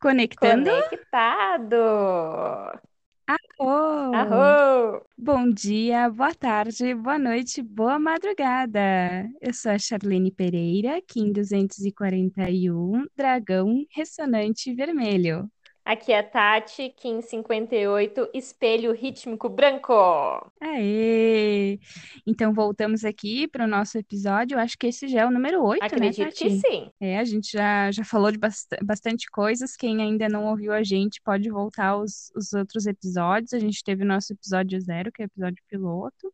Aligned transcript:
Conectando? 0.00 0.70
Conectado! 0.70 1.76
Arro! 3.26 4.14
Arro! 4.14 5.06
Bom 5.16 5.50
dia, 5.50 6.08
boa 6.08 6.34
tarde, 6.34 6.94
boa 6.94 7.18
noite, 7.18 7.60
boa 7.60 7.98
madrugada. 7.98 9.28
Eu 9.42 9.52
sou 9.52 9.72
a 9.72 9.78
Charlene 9.78 10.32
Pereira, 10.32 11.02
Kim 11.06 11.30
241, 11.30 13.04
dragão 13.14 13.84
ressonante 13.90 14.74
vermelho. 14.74 15.50
Aqui 15.90 16.12
é 16.12 16.22
Tati, 16.22 16.90
Kim 16.90 17.20
58, 17.20 18.30
espelho 18.32 18.92
rítmico 18.92 19.48
branco. 19.48 19.92
Aê! 20.60 21.80
Então 22.24 22.54
voltamos 22.54 23.04
aqui 23.04 23.48
para 23.48 23.64
o 23.64 23.66
nosso 23.66 23.98
episódio. 23.98 24.54
Eu 24.54 24.60
acho 24.60 24.78
que 24.78 24.86
esse 24.86 25.08
já 25.08 25.22
é 25.22 25.26
o 25.26 25.32
número 25.32 25.60
8, 25.64 25.80
né, 25.80 25.86
Acredito 25.88 26.24
Tati? 26.26 26.44
que 26.44 26.50
sim. 26.60 26.92
É, 27.00 27.18
a 27.18 27.24
gente 27.24 27.50
já, 27.50 27.90
já 27.90 28.04
falou 28.04 28.30
de 28.30 28.38
bast- 28.38 28.68
bastante 28.84 29.28
coisas. 29.32 29.74
Quem 29.74 30.00
ainda 30.00 30.28
não 30.28 30.44
ouviu 30.46 30.72
a 30.72 30.84
gente 30.84 31.20
pode 31.24 31.50
voltar 31.50 31.88
aos 31.88 32.30
os 32.36 32.52
outros 32.52 32.86
episódios. 32.86 33.52
A 33.52 33.58
gente 33.58 33.82
teve 33.82 34.04
o 34.04 34.06
nosso 34.06 34.32
episódio 34.32 34.80
zero, 34.80 35.10
que 35.10 35.22
é 35.22 35.24
o 35.24 35.26
episódio 35.26 35.60
piloto, 35.68 36.32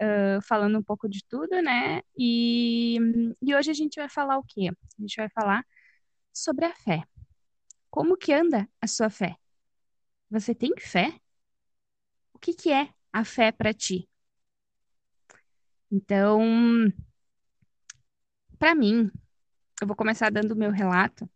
ah, 0.00 0.40
falando 0.42 0.76
um 0.76 0.82
pouco 0.82 1.08
de 1.08 1.22
tudo, 1.28 1.62
né? 1.62 2.02
E, 2.18 2.98
e 3.40 3.54
hoje 3.54 3.70
a 3.70 3.74
gente 3.74 3.94
vai 3.94 4.08
falar 4.08 4.38
o 4.38 4.42
quê? 4.44 4.70
A 4.98 5.00
gente 5.00 5.14
vai 5.14 5.28
falar 5.28 5.64
sobre 6.32 6.64
a 6.64 6.74
fé. 6.74 7.04
Como 7.90 8.16
que 8.16 8.32
anda 8.32 8.68
a 8.80 8.86
sua 8.86 9.10
fé? 9.10 9.36
Você 10.30 10.54
tem 10.54 10.72
fé? 10.78 11.20
O 12.34 12.38
que 12.38 12.54
que 12.54 12.70
é 12.72 12.88
a 13.12 13.22
fé 13.22 13.52
para 13.52 13.74
ti? 13.74 14.08
Então, 15.90 16.92
para 18.58 18.74
mim, 18.74 19.10
eu 19.80 19.86
vou 19.86 19.96
começar 19.96 20.30
dando 20.30 20.52
o 20.52 20.56
meu 20.56 20.70
relato 20.72 21.28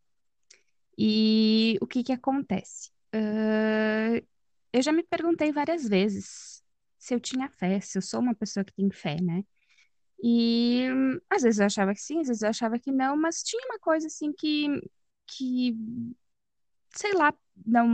e 0.99 1.79
o 1.81 1.87
que 1.87 2.03
que 2.03 2.13
acontece. 2.13 2.91
Ah, 3.13 4.21
eu 4.73 4.83
já 4.83 4.93
me 4.93 5.03
perguntei 5.03 5.53
várias 5.53 5.89
vezes 5.89 6.63
se 6.99 7.15
eu 7.15 7.21
tinha 7.21 7.49
fé, 7.51 7.81
se 7.81 7.99
eu 7.99 8.03
sou 8.03 8.21
uma 8.21 8.35
pessoa 8.35 8.65
que 8.65 8.73
tem 8.73 8.91
fé, 8.91 9.17
né? 9.21 9.45
E 10.23 10.87
às 11.31 11.43
vezes 11.43 11.61
eu 11.61 11.67
achava 11.67 11.95
que 11.95 12.01
sim, 12.03 12.21
às 12.21 12.29
vezes 12.29 12.43
eu 12.43 12.51
achava 12.51 12.79
que 12.79 12.93
não, 12.93 13.17
mas 13.17 13.43
tinha 13.43 13.63
uma 13.67 13.79
coisa 13.81 14.07
assim 14.09 14.33
que, 14.33 14.69
que 15.27 15.77
sei 16.95 17.13
lá, 17.15 17.33
não. 17.67 17.87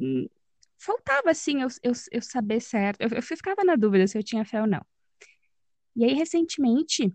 hum, 0.00 0.28
Faltava 0.78 1.30
assim 1.30 1.62
eu, 1.62 1.68
eu, 1.82 1.92
eu 2.12 2.22
saber 2.22 2.60
certo. 2.60 3.00
Eu, 3.02 3.08
eu 3.10 3.22
ficava 3.22 3.64
na 3.64 3.76
dúvida 3.76 4.06
se 4.06 4.18
eu 4.18 4.22
tinha 4.22 4.44
fé 4.44 4.60
ou 4.60 4.66
não. 4.66 4.80
E 5.94 6.04
aí, 6.04 6.14
recentemente, 6.14 7.14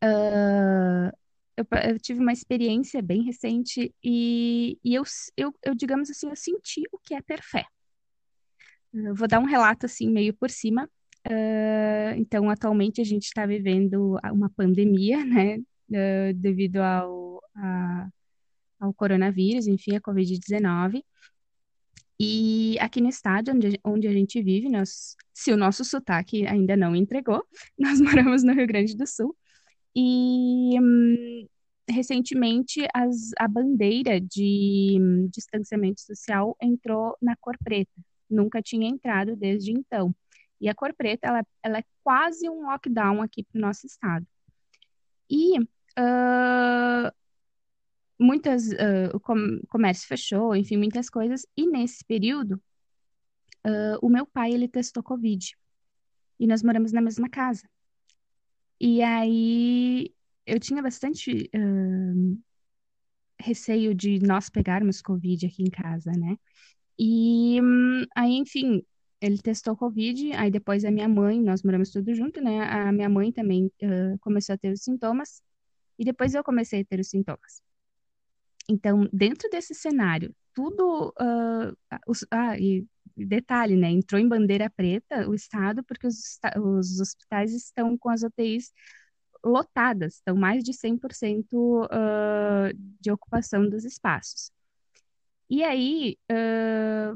ah, 0.00 1.12
eu, 1.56 1.64
eu 1.90 1.98
tive 1.98 2.20
uma 2.20 2.32
experiência 2.32 3.02
bem 3.02 3.22
recente 3.24 3.94
e, 4.02 4.78
e 4.84 4.94
eu, 4.94 5.02
eu, 5.36 5.54
eu, 5.62 5.74
digamos 5.74 6.10
assim, 6.10 6.28
eu 6.28 6.36
senti 6.36 6.82
o 6.92 6.98
que 6.98 7.14
é 7.14 7.22
ter 7.22 7.42
fé. 7.42 7.64
Eu 8.92 9.14
vou 9.14 9.26
dar 9.28 9.38
um 9.40 9.44
relato 9.46 9.86
assim, 9.86 10.08
meio 10.10 10.34
por 10.34 10.50
cima. 10.50 10.88
Ah, 11.24 12.14
então, 12.16 12.50
atualmente 12.50 13.00
a 13.00 13.04
gente 13.04 13.24
está 13.24 13.46
vivendo 13.46 14.18
uma 14.32 14.50
pandemia, 14.50 15.24
né, 15.24 15.58
ah, 15.94 16.32
devido 16.34 16.78
ao, 16.78 17.42
a- 17.56 18.08
ao 18.82 18.92
coronavírus, 18.92 19.66
enfim, 19.66 19.94
a 19.94 20.00
Covid-19. 20.00 21.02
E 22.18 22.76
aqui 22.80 23.00
no 23.00 23.08
estado 23.08 23.52
onde, 23.52 23.80
onde 23.84 24.08
a 24.08 24.12
gente 24.12 24.42
vive, 24.42 24.68
nós, 24.68 25.16
se 25.32 25.52
o 25.52 25.56
nosso 25.56 25.84
sotaque 25.84 26.46
ainda 26.46 26.76
não 26.76 26.94
entregou, 26.94 27.42
nós 27.78 28.00
moramos 28.00 28.42
no 28.42 28.52
Rio 28.52 28.66
Grande 28.66 28.96
do 28.96 29.06
Sul. 29.06 29.36
E 29.94 30.78
hum, 30.80 31.46
recentemente 31.88 32.86
as- 32.94 33.30
a 33.38 33.46
bandeira 33.46 34.20
de 34.20 34.98
hum, 35.00 35.28
distanciamento 35.32 36.00
social 36.00 36.56
entrou 36.60 37.16
na 37.20 37.36
cor 37.36 37.56
preta. 37.62 37.92
Nunca 38.28 38.62
tinha 38.62 38.88
entrado 38.88 39.36
desde 39.36 39.70
então. 39.72 40.14
E 40.60 40.68
a 40.68 40.74
cor 40.74 40.94
preta, 40.94 41.28
ela, 41.28 41.46
ela 41.62 41.78
é 41.78 41.84
quase 42.02 42.48
um 42.48 42.62
lockdown 42.62 43.20
aqui 43.22 43.44
para 43.44 43.58
o 43.58 43.60
nosso 43.60 43.86
estado. 43.86 44.26
E 45.30 45.58
ah, 45.96 47.12
muitas, 48.18 48.70
ah, 48.72 49.10
o 49.14 49.20
com- 49.20 49.60
comércio 49.68 50.06
fechou, 50.08 50.54
enfim, 50.56 50.76
muitas 50.76 51.08
coisas. 51.10 51.46
E 51.56 51.66
nesse 51.66 52.04
período, 52.04 52.62
ah, 53.64 53.98
o 54.02 54.08
meu 54.08 54.26
pai, 54.26 54.52
ele 54.52 54.68
testou 54.68 55.02
Covid. 55.02 55.56
E 56.40 56.46
nós 56.46 56.62
moramos 56.62 56.92
na 56.92 57.00
mesma 57.00 57.28
casa. 57.28 57.68
E 58.80 59.02
aí 59.02 60.12
eu 60.46 60.58
tinha 60.60 60.82
bastante 60.82 61.48
ah, 61.54 61.58
receio 63.40 63.94
de 63.94 64.18
nós 64.20 64.48
pegarmos 64.48 65.02
Covid 65.02 65.46
aqui 65.46 65.62
em 65.62 65.70
casa, 65.70 66.12
né? 66.12 66.36
E 66.98 67.60
hum, 67.62 68.04
aí, 68.16 68.32
enfim, 68.34 68.82
ele 69.20 69.38
testou 69.38 69.76
Covid, 69.76 70.32
aí 70.34 70.50
depois 70.50 70.84
a 70.84 70.90
minha 70.90 71.08
mãe, 71.08 71.40
nós 71.42 71.62
moramos 71.62 71.90
tudo 71.90 72.14
junto, 72.14 72.40
né? 72.40 72.60
A 72.64 72.92
minha 72.92 73.08
mãe 73.08 73.32
também 73.32 73.70
começou 74.20 74.54
a 74.54 74.58
ter 74.58 74.72
os 74.72 74.82
sintomas, 74.82 75.42
e 75.98 76.04
depois 76.04 76.34
eu 76.34 76.44
comecei 76.44 76.82
a 76.82 76.84
ter 76.84 77.00
os 77.00 77.08
sintomas. 77.08 77.62
Então, 78.68 79.08
dentro 79.12 79.48
desse 79.50 79.74
cenário, 79.74 80.34
tudo. 80.54 81.12
ah, 81.18 81.72
os- 82.06 82.26
ah, 82.30 82.58
e 82.58 82.86
detalhe, 83.16 83.76
né? 83.76 83.90
Entrou 83.90 84.20
em 84.20 84.28
bandeira 84.28 84.70
preta 84.70 85.28
o 85.28 85.34
estado, 85.34 85.84
porque 85.84 86.06
os, 86.06 86.38
os 86.58 87.00
hospitais 87.00 87.52
estão 87.54 87.96
com 87.98 88.08
as 88.10 88.22
UTIs 88.22 88.72
lotadas, 89.44 90.14
estão 90.16 90.36
mais 90.36 90.64
de 90.64 90.72
100% 90.72 91.86
ah, 91.90 92.70
de 93.00 93.10
ocupação 93.12 93.68
dos 93.68 93.84
espaços. 93.84 94.50
E 95.50 95.62
aí, 95.64 96.16
ah, 96.30 97.14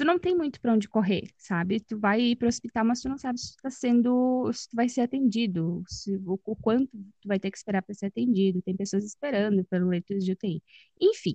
tu 0.00 0.04
não 0.06 0.18
tem 0.18 0.34
muito 0.34 0.58
para 0.62 0.72
onde 0.72 0.88
correr, 0.88 1.28
sabe? 1.36 1.78
Tu 1.78 1.98
vai 1.98 2.22
ir 2.22 2.36
para 2.36 2.46
o 2.46 2.48
hospital, 2.48 2.86
mas 2.86 3.02
tu 3.02 3.08
não 3.10 3.18
sabe 3.18 3.38
se 3.38 3.54
tu 3.54 3.62
tá 3.62 3.68
sendo, 3.68 4.50
se 4.50 4.66
tu 4.70 4.74
vai 4.74 4.88
ser 4.88 5.02
atendido, 5.02 5.84
se, 5.86 6.16
o, 6.16 6.40
o 6.42 6.56
quanto 6.56 6.90
tu 7.20 7.28
vai 7.28 7.38
ter 7.38 7.50
que 7.50 7.58
esperar 7.58 7.82
para 7.82 7.94
ser 7.94 8.06
atendido. 8.06 8.62
Tem 8.62 8.74
pessoas 8.74 9.04
esperando 9.04 9.62
pelo 9.66 9.90
leito 9.90 10.18
de 10.18 10.32
UTI. 10.32 10.62
Enfim, 10.98 11.34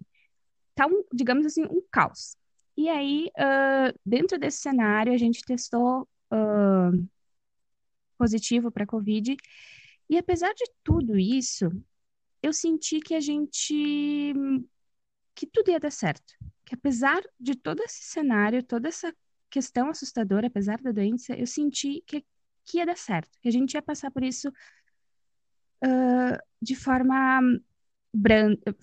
tá 0.73 0.87
um, 0.87 1.03
digamos 1.13 1.45
assim, 1.45 1.63
um 1.65 1.79
caos. 1.91 2.35
E 2.75 2.89
aí, 2.89 3.29
ah, 3.37 3.93
dentro 4.03 4.39
desse 4.39 4.57
cenário, 4.61 5.13
a 5.13 5.17
gente 5.17 5.43
testou 5.45 6.09
ah, 6.31 6.89
positivo 8.17 8.71
para 8.71 8.87
Covid. 8.87 9.37
E 10.09 10.17
apesar 10.17 10.53
de 10.55 10.65
tudo 10.83 11.15
isso, 11.19 11.69
eu 12.41 12.51
senti 12.51 12.99
que 12.99 13.13
a 13.13 13.19
gente, 13.19 14.33
que 15.35 15.45
tudo 15.45 15.69
ia 15.69 15.79
dar 15.79 15.91
certo. 15.91 16.33
Que 16.65 16.75
apesar 16.75 17.21
de 17.39 17.55
todo 17.55 17.81
esse 17.83 18.03
cenário, 18.03 18.63
toda 18.63 18.87
essa 18.87 19.13
questão 19.49 19.89
assustadora, 19.89 20.47
apesar 20.47 20.81
da 20.81 20.91
doença, 20.91 21.33
eu 21.35 21.47
senti 21.47 22.03
que, 22.05 22.25
que 22.65 22.77
ia 22.79 22.85
dar 22.85 22.97
certo. 22.97 23.37
Que 23.41 23.47
a 23.49 23.51
gente 23.51 23.73
ia 23.75 23.81
passar 23.81 24.11
por 24.11 24.23
isso 24.23 24.51
ah, 25.85 26.39
de 26.61 26.75
forma 26.75 27.41
branda. 28.13 28.75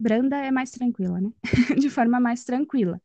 Branda 0.00 0.36
é 0.36 0.50
mais 0.50 0.70
tranquila, 0.70 1.20
né? 1.20 1.32
De 1.80 1.90
forma 1.90 2.20
mais 2.20 2.44
tranquila. 2.44 3.00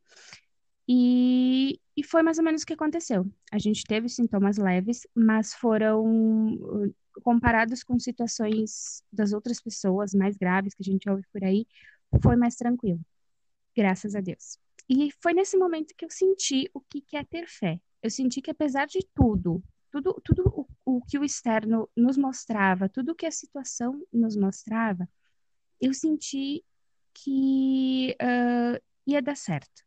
E, 0.88 1.80
e 1.98 2.04
foi 2.04 2.22
mais 2.22 2.38
ou 2.38 2.44
menos 2.44 2.64
o 2.64 2.66
que 2.66 2.74
aconteceu. 2.74 3.26
A 3.52 3.58
gente 3.58 3.84
teve 3.86 4.10
sintomas 4.10 4.58
leves, 4.58 5.08
mas 5.16 5.54
foram 5.54 6.54
uh, 6.54 6.96
comparados 7.24 7.84
com 7.84 7.98
situações 7.98 9.04
das 9.12 9.34
outras 9.34 9.62
pessoas 9.62 10.14
mais 10.14 10.38
graves 10.38 10.74
que 10.76 10.84
a 10.84 10.92
gente 10.92 11.10
ouve 11.10 11.24
por 11.32 11.44
aí, 11.44 11.66
foi 12.22 12.36
mais 12.36 12.56
tranquilo, 12.56 13.00
graças 13.76 14.16
a 14.16 14.22
Deus. 14.22 14.58
E 14.90 15.12
foi 15.22 15.34
nesse 15.34 15.58
momento 15.58 15.96
que 15.96 16.06
eu 16.06 16.10
senti 16.10 16.70
o 16.74 16.82
que 16.82 17.16
é 17.16 17.24
ter 17.24 17.48
fé. 17.48 17.80
Eu 18.02 18.10
senti 18.10 18.42
que 18.42 18.52
apesar 18.52 18.86
de 18.86 19.00
tudo, 19.14 19.64
tudo, 19.92 20.22
tudo 20.24 20.68
o, 20.86 20.98
o 20.98 21.02
que 21.06 21.18
o 21.18 21.24
externo 21.24 21.90
nos 21.96 22.18
mostrava, 22.18 22.90
tudo 22.90 23.16
que 23.16 23.26
a 23.26 23.32
situação 23.32 24.06
nos 24.12 24.36
mostrava, 24.36 25.08
eu 25.80 25.94
senti 25.94 26.64
que 27.14 28.16
ah, 28.20 28.80
ia 29.06 29.22
dar 29.22 29.36
certo. 29.36 29.84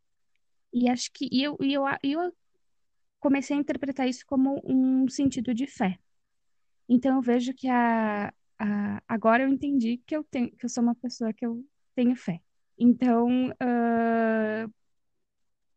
E 0.72 0.88
acho 0.88 1.10
que 1.12 1.28
e 1.30 1.42
eu, 1.42 1.56
e 1.60 1.72
eu, 1.72 1.84
eu 2.02 2.36
comecei 3.20 3.56
a 3.56 3.60
interpretar 3.60 4.08
isso 4.08 4.24
como 4.26 4.60
um 4.64 5.08
sentido 5.08 5.54
de 5.54 5.66
fé. 5.66 5.98
Então 6.88 7.16
eu 7.16 7.22
vejo 7.22 7.52
que 7.54 7.68
a, 7.68 8.32
a, 8.58 9.02
agora 9.08 9.42
eu 9.42 9.48
entendi 9.48 9.98
que 10.06 10.16
eu 10.16 10.24
tenho, 10.24 10.50
que 10.56 10.64
eu 10.64 10.68
sou 10.68 10.82
uma 10.82 10.94
pessoa 10.94 11.32
que 11.32 11.44
eu 11.44 11.64
tenho 11.94 12.14
fé. 12.16 12.40
Então, 12.78 13.52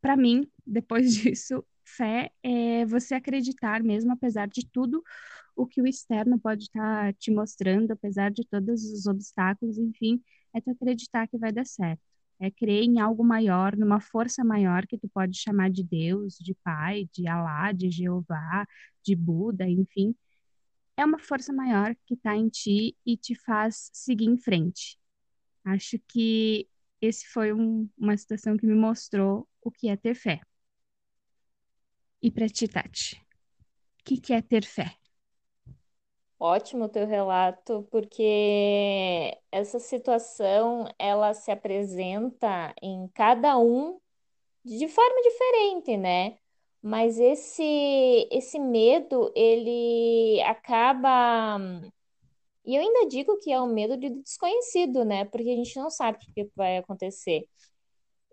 para 0.01 0.15
mim, 0.17 0.49
depois 0.65 1.13
disso, 1.15 1.65
fé 1.83 2.31
é 2.43 2.85
você 2.85 3.15
acreditar 3.15 3.83
mesmo, 3.83 4.11
apesar 4.13 4.47
de 4.47 4.65
tudo 4.67 5.03
o 5.55 5.67
que 5.67 5.81
o 5.81 5.87
externo 5.87 6.39
pode 6.39 6.65
estar 6.65 7.13
te 7.15 7.31
mostrando, 7.31 7.91
apesar 7.91 8.31
de 8.31 8.45
todos 8.47 8.83
os 8.93 9.07
obstáculos, 9.07 9.77
enfim, 9.77 10.21
é 10.55 10.61
tu 10.61 10.71
acreditar 10.71 11.27
que 11.27 11.37
vai 11.37 11.53
dar 11.53 11.67
certo. 11.67 12.01
É 12.39 12.51
crer 12.51 12.83
em 12.83 12.99
algo 12.99 13.23
maior, 13.23 13.77
numa 13.77 14.01
força 14.01 14.43
maior 14.43 14.87
que 14.87 14.97
tu 14.97 15.09
pode 15.09 15.37
chamar 15.37 15.69
de 15.71 15.83
Deus, 15.85 16.37
de 16.39 16.55
Pai, 16.63 17.07
de 17.13 17.27
Alá, 17.29 17.71
de 17.73 17.91
Jeová, 17.91 18.67
de 19.03 19.15
Buda, 19.15 19.69
enfim. 19.69 20.15
É 20.97 21.05
uma 21.05 21.19
força 21.19 21.53
maior 21.53 21.95
que 22.05 22.13
está 22.15 22.35
em 22.35 22.49
ti 22.49 22.95
e 23.05 23.17
te 23.17 23.35
faz 23.35 23.89
seguir 23.93 24.25
em 24.25 24.37
frente. 24.37 24.97
Acho 25.65 25.99
que 26.07 26.67
esse 27.01 27.27
foi 27.27 27.53
um- 27.53 27.89
uma 27.97 28.17
situação 28.17 28.57
que 28.57 28.65
me 28.65 28.75
mostrou 28.75 29.47
o 29.61 29.71
que 29.71 29.89
é 29.89 29.97
ter 29.97 30.15
fé. 30.15 30.41
E 32.25 32.29
para 32.35 32.47
ti, 32.57 32.65
Tati, 32.75 33.07
o 33.99 34.03
que 34.05 34.15
que 34.23 34.33
é 34.33 34.41
ter 34.41 34.65
fé? 34.65 34.89
Ótimo 36.41 36.85
o 36.85 36.89
teu 36.89 37.05
relato, 37.05 37.85
porque 37.91 39.37
essa 39.51 39.77
situação 39.79 40.85
ela 40.97 41.33
se 41.33 41.51
apresenta 41.51 42.73
em 42.81 43.07
cada 43.13 43.57
um 43.57 43.99
de 44.65 44.87
forma 44.89 45.21
diferente, 45.23 45.97
né? 45.97 46.37
Mas 46.81 47.19
esse 47.19 47.63
esse 48.31 48.59
medo, 48.59 49.31
ele 49.35 50.41
acaba, 50.43 51.59
e 52.65 52.75
eu 52.75 52.81
ainda 52.81 53.07
digo 53.07 53.37
que 53.39 53.51
é 53.51 53.59
o 53.61 53.67
medo 53.67 53.97
de 53.97 54.09
desconhecido, 54.09 55.03
né? 55.05 55.25
Porque 55.25 55.49
a 55.49 55.55
gente 55.55 55.77
não 55.77 55.89
sabe 55.89 56.17
o 56.17 56.33
que 56.33 56.49
vai 56.55 56.77
acontecer. 56.77 57.47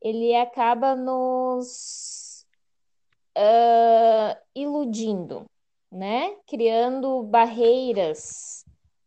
Ele 0.02 0.34
acaba 0.34 0.94
nos 0.94 2.46
ah, 3.36 4.38
iludindo, 4.54 5.46
né? 5.90 6.36
Criando 6.46 7.22
barreiras 7.22 8.64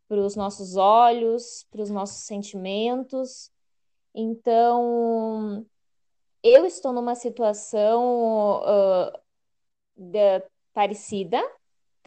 para 0.07 0.19
os 0.19 0.35
nossos 0.35 0.75
olhos, 0.75 1.65
para 1.71 1.81
os 1.81 1.89
nossos 1.89 2.23
sentimentos. 2.25 3.51
Então, 4.13 5.65
eu 6.43 6.65
estou 6.65 6.91
numa 6.93 7.15
situação 7.15 8.61
ah, 8.63 9.19
da- 9.95 10.43
parecida, 10.73 11.41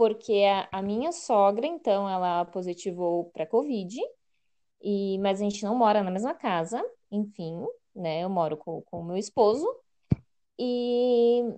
porque 0.02 0.42
a, 0.44 0.68
a 0.72 0.82
minha 0.82 1.12
sogra, 1.12 1.64
então, 1.64 2.08
ela 2.08 2.44
positivou 2.46 3.26
para 3.26 3.46
Covid, 3.46 3.96
e, 4.80 5.16
mas 5.20 5.40
a 5.40 5.44
gente 5.44 5.62
não 5.62 5.76
mora 5.76 6.02
na 6.02 6.10
mesma 6.10 6.34
casa, 6.34 6.84
enfim, 7.08 7.64
né? 7.94 8.24
Eu 8.24 8.28
moro 8.28 8.56
com, 8.56 8.82
com 8.82 8.98
o 8.98 9.04
meu 9.04 9.16
esposo, 9.16 9.64
e 10.58 11.54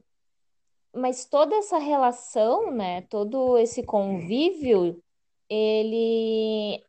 mas 0.94 1.24
toda 1.24 1.56
essa 1.56 1.78
relação, 1.78 2.70
né? 2.70 3.00
Todo 3.08 3.56
esse 3.56 3.82
convívio, 3.82 5.02
ele 5.48 6.84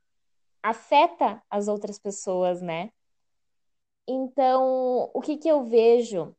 afeta 0.61 1.41
as 1.49 1.69
outras 1.69 1.97
pessoas, 1.97 2.61
né? 2.61 2.91
Então, 4.05 5.09
o 5.13 5.21
que 5.21 5.37
que 5.37 5.47
eu 5.47 5.63
vejo? 5.63 6.35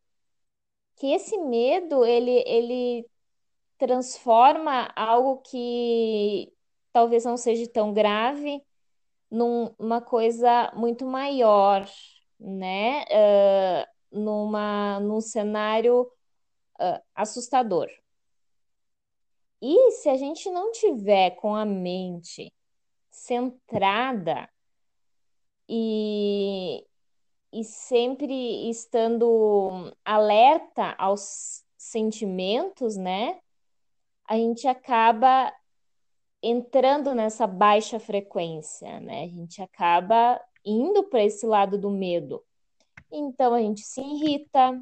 Que 0.96 1.14
esse 1.14 1.38
medo, 1.38 2.04
ele, 2.04 2.44
ele 2.46 3.06
transforma 3.78 4.92
algo 4.96 5.38
que 5.42 6.52
talvez 6.92 7.24
não 7.24 7.36
seja 7.36 7.68
tão 7.72 7.92
grave 7.92 8.62
num- 9.30 9.74
numa 9.78 10.00
coisa 10.00 10.72
muito 10.76 11.06
maior, 11.06 11.88
né? 12.40 13.04
Ah, 13.12 13.88
numa, 14.12 15.00
num 15.00 15.20
cenário 15.20 16.10
ah, 16.80 17.02
assustador. 17.14 17.88
E 19.60 19.90
se 19.92 20.08
a 20.08 20.16
gente 20.16 20.50
não 20.50 20.72
tiver 20.72 21.32
com 21.36 21.54
a 21.54 21.64
mente 21.64 22.50
centrada 23.10 24.48
e, 25.68 26.86
e 27.52 27.64
sempre 27.64 28.70
estando 28.70 29.92
alerta 30.04 30.94
aos 30.98 31.64
sentimentos, 31.76 32.96
né? 32.96 33.40
A 34.28 34.36
gente 34.36 34.66
acaba 34.66 35.52
entrando 36.42 37.14
nessa 37.14 37.46
baixa 37.46 37.98
frequência, 37.98 39.00
né? 39.00 39.24
A 39.24 39.28
gente 39.28 39.62
acaba 39.62 40.40
indo 40.64 41.04
para 41.04 41.24
esse 41.24 41.46
lado 41.46 41.78
do 41.78 41.90
medo. 41.90 42.42
Então 43.10 43.54
a 43.54 43.60
gente 43.60 43.82
se 43.82 44.00
irrita, 44.00 44.80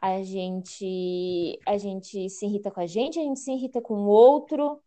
a 0.00 0.22
gente 0.22 1.58
a 1.66 1.78
gente 1.78 2.28
se 2.30 2.46
irrita 2.46 2.70
com 2.70 2.80
a 2.80 2.86
gente, 2.86 3.18
a 3.18 3.22
gente 3.22 3.40
se 3.40 3.52
irrita 3.52 3.80
com 3.80 3.94
o 3.94 4.08
outro. 4.08 4.80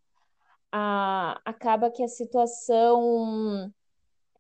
A, 0.72 1.42
acaba 1.46 1.90
que 1.90 2.04
a 2.04 2.08
situação 2.08 3.72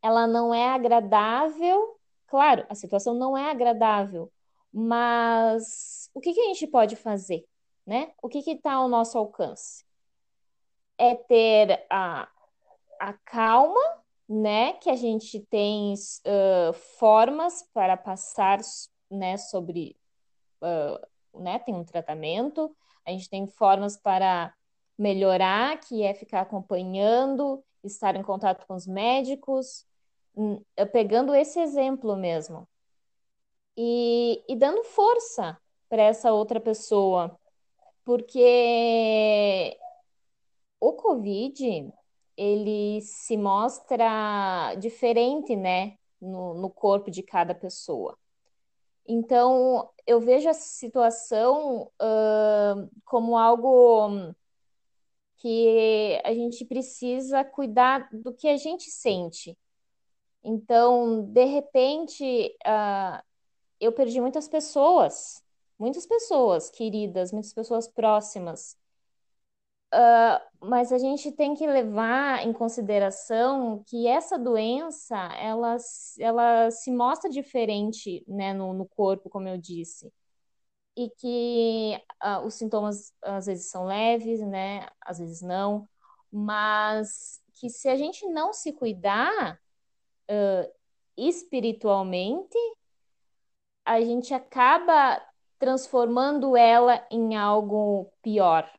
ela 0.02 0.28
não 0.28 0.54
é 0.54 0.70
agradável. 0.70 2.00
Claro, 2.28 2.66
a 2.70 2.76
situação 2.76 3.16
não 3.16 3.38
é 3.38 3.50
agradável, 3.50 4.32
mas 4.72 6.10
o 6.14 6.20
que 6.22 6.34
que 6.34 6.42
a 6.42 6.46
gente 6.46 6.68
pode 6.68 6.96
fazer, 6.96 7.44
né? 7.90 8.12
O 8.22 8.30
que 8.30 8.38
está 8.52 8.74
ao 8.74 8.88
nosso 8.88 9.18
alcance? 9.18 9.84
É 10.96 11.16
ter 11.16 11.88
a, 11.90 12.30
a 13.00 13.14
calma, 13.14 13.82
né? 14.28 14.74
Que 14.74 14.92
a 14.92 14.96
gente 14.96 15.40
tem 15.50 15.96
uh, 15.96 16.72
formas 17.00 17.68
para 17.74 17.98
passar, 17.98 18.60
né, 19.10 19.38
sobre, 19.38 19.98
uh, 20.62 21.42
né? 21.42 21.58
Tem 21.58 21.74
um 21.74 21.84
tratamento, 21.84 22.76
a 23.04 23.10
gente 23.10 23.28
tem 23.28 23.48
formas 23.48 23.98
para 23.98 24.54
melhorar, 24.96 25.80
que 25.80 26.04
é 26.04 26.14
ficar 26.14 26.42
acompanhando, 26.42 27.64
estar 27.84 28.16
em 28.16 28.22
contato 28.22 28.68
com 28.68 28.76
os 28.76 28.86
médicos, 28.86 29.84
hum, 30.36 30.62
pegando 30.92 31.34
esse 31.34 31.60
exemplo 31.60 32.16
mesmo. 32.16 32.68
E, 33.76 34.44
e 34.48 34.56
dando 34.56 34.84
força 34.84 35.58
para 35.90 36.04
essa 36.04 36.32
outra 36.32 36.60
pessoa, 36.60 37.39
porque 38.10 39.78
o 40.80 40.94
Covid, 40.94 41.94
ele 42.36 43.02
se 43.02 43.38
mostra 43.38 44.74
diferente, 44.80 45.56
né, 45.56 45.96
no, 46.20 46.56
no 46.56 46.72
corpo 46.72 47.12
de 47.12 47.22
cada 47.22 47.54
pessoa. 47.54 48.18
Então, 49.08 49.92
eu 50.08 50.20
vejo 50.20 50.50
essa 50.50 50.68
situação 50.68 51.92
uh, 52.02 52.90
como 53.06 53.38
algo 53.38 54.34
que 55.38 56.20
a 56.26 56.34
gente 56.34 56.66
precisa 56.66 57.44
cuidar 57.44 58.10
do 58.12 58.34
que 58.34 58.48
a 58.48 58.58
gente 58.58 58.90
sente. 58.90 59.56
Então, 60.44 61.26
de 61.26 61.46
repente, 61.46 62.58
uh, 62.66 63.24
eu 63.80 63.92
perdi 63.92 64.20
muitas 64.20 64.48
pessoas, 64.48 65.44
muitas 65.80 66.06
pessoas 66.06 66.70
queridas, 66.70 67.32
muitas 67.32 67.54
pessoas 67.54 67.88
próximas. 67.88 68.78
Uh, 69.92 70.68
mas 70.68 70.92
a 70.92 71.00
gente 71.00 71.32
tem 71.32 71.56
que 71.56 71.66
levar 71.66 72.46
em 72.46 72.54
consideração 72.54 73.84
que 73.88 74.06
essa 74.06 74.38
doença, 74.38 75.18
ela, 75.36 75.78
ela 76.20 76.70
se 76.70 76.92
mostra 76.92 77.30
diferente, 77.30 78.24
né, 78.28 78.54
no, 78.54 78.74
no 78.74 78.86
corpo, 78.86 79.30
como 79.30 79.48
eu 79.48 79.58
disse. 79.58 80.14
E 80.96 81.10
que 81.10 82.00
uh, 82.24 82.46
os 82.46 82.56
sintomas 82.56 83.14
às 83.24 83.48
vezes 83.48 83.72
são 83.72 83.86
leves, 83.86 84.42
né, 84.42 84.88
às 85.02 85.18
vezes 85.18 85.42
não. 85.42 85.88
Mas 86.32 87.42
que 87.54 87.70
se 87.70 87.90
a 87.90 87.96
gente 87.96 88.28
não 88.28 88.54
se 88.54 88.74
cuidar 88.74 89.60
uh, 90.30 90.72
espiritualmente, 91.18 92.58
a 93.86 94.02
gente 94.02 94.34
acaba 94.36 95.20
transformando 95.60 96.58
ela 96.58 97.06
em 97.12 97.36
algo 97.36 98.12
pior 98.22 98.70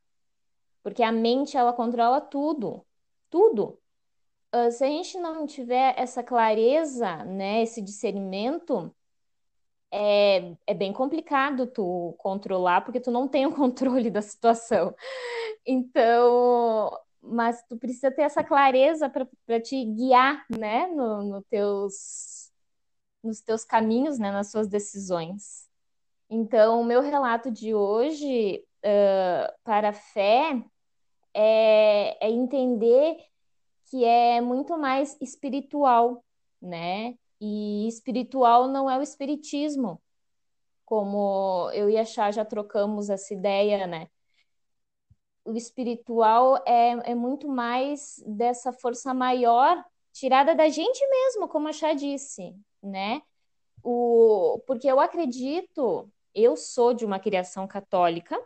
porque 0.83 1.03
a 1.03 1.13
mente 1.13 1.57
ela 1.57 1.73
controla 1.73 2.21
tudo, 2.21 2.85
tudo. 3.31 3.79
Uh, 4.55 4.71
se 4.73 4.85
a 4.85 4.89
gente 4.89 5.19
não 5.19 5.47
tiver 5.47 5.95
essa 5.97 6.23
clareza, 6.23 7.25
né, 7.25 7.63
esse 7.63 7.81
discernimento, 7.81 8.95
é, 9.93 10.57
é 10.67 10.75
bem 10.75 10.93
complicado 10.93 11.67
tu 11.67 12.15
controlar, 12.19 12.83
porque 12.83 13.01
tu 13.01 13.11
não 13.11 13.29
tem 13.29 13.47
o 13.47 13.55
controle 13.55 14.11
da 14.11 14.23
situação. 14.23 14.95
Então, 15.67 16.91
mas 17.23 17.63
tu 17.69 17.77
precisa 17.79 18.11
ter 18.11 18.23
essa 18.23 18.43
clareza 18.43 19.09
para 19.11 19.61
te 19.61 19.85
guiar, 19.85 20.47
né, 20.51 20.87
no, 20.89 21.23
no 21.23 21.43
teus, 21.45 22.51
nos 23.23 23.41
teus 23.41 23.65
caminhos, 23.65 24.19
né, 24.19 24.33
nas 24.33 24.51
suas 24.51 24.69
decisões. 24.69 25.70
Então, 26.31 26.81
o 26.81 26.85
meu 26.85 27.01
relato 27.01 27.51
de 27.51 27.75
hoje 27.75 28.65
uh, 28.85 29.53
para 29.65 29.89
a 29.89 29.93
fé 29.93 30.65
é, 31.35 32.25
é 32.25 32.31
entender 32.31 33.17
que 33.91 34.05
é 34.05 34.41
muito 34.41 34.79
mais 34.79 35.21
espiritual, 35.21 36.25
né? 36.63 37.17
E 37.41 37.89
espiritual 37.89 38.69
não 38.69 38.89
é 38.89 38.97
o 38.97 39.03
espiritismo, 39.03 40.01
como 40.85 41.69
eu 41.73 41.91
e 41.91 41.99
a 41.99 42.05
Chá 42.05 42.31
já 42.31 42.45
trocamos 42.45 43.11
essa 43.11 43.35
ideia, 43.35 43.89
né? 43.89 44.09
O 45.45 45.57
espiritual 45.57 46.63
é, 46.65 47.11
é 47.11 47.15
muito 47.15 47.49
mais 47.49 48.23
dessa 48.25 48.73
força 48.73 49.13
maior 49.13 49.85
tirada 50.13 50.55
da 50.55 50.69
gente 50.69 51.05
mesmo, 51.09 51.49
como 51.49 51.67
a 51.67 51.73
Chá 51.73 51.93
disse, 51.93 52.55
né? 52.81 53.21
O, 53.83 54.63
porque 54.67 54.87
eu 54.87 55.01
acredito, 55.01 56.09
eu 56.35 56.57
sou 56.57 56.95
de 56.95 57.05
uma 57.05 57.19
criação 57.19 57.67
católica, 57.67 58.41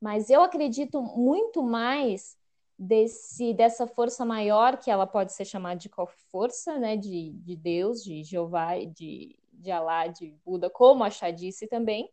mas 0.00 0.30
eu 0.30 0.42
acredito 0.42 1.02
muito 1.02 1.62
mais 1.62 2.36
desse 2.78 3.52
dessa 3.52 3.86
força 3.86 4.24
maior 4.24 4.78
que 4.78 4.90
ela 4.90 5.06
pode 5.06 5.32
ser 5.32 5.44
chamada 5.44 5.78
de 5.78 5.88
qual 5.88 6.06
força, 6.06 6.78
né, 6.78 6.96
de, 6.96 7.32
de 7.32 7.54
Deus, 7.56 8.02
de 8.02 8.22
Jeová, 8.24 8.78
de 8.78 9.38
de 9.60 9.70
Alá, 9.70 10.06
de 10.06 10.34
Buda, 10.44 10.70
como 10.70 11.04
a 11.04 11.10
Chá 11.10 11.30
disse 11.30 11.66
também. 11.66 12.10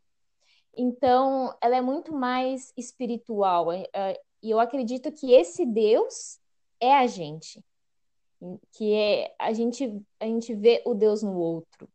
Então, 0.76 1.56
ela 1.62 1.78
é 1.78 1.82
muito 1.82 2.14
mais 2.14 2.72
espiritual. 2.78 3.72
É, 3.72 3.88
é, 3.94 4.22
e 4.44 4.52
eu 4.52 4.60
acredito 4.60 5.12
que 5.12 5.34
esse 5.34 5.66
Deus 5.66 6.40
é 6.80 6.96
a 6.96 7.08
gente. 7.08 7.64
Que 8.74 8.94
é 8.94 9.36
a 9.40 9.52
gente, 9.54 10.00
a 10.20 10.26
gente 10.26 10.54
vê 10.54 10.84
o 10.86 10.94
Deus 10.94 11.24
no 11.24 11.36
outro. 11.36 11.90